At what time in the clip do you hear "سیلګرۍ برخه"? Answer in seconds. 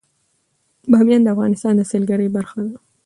1.91-2.59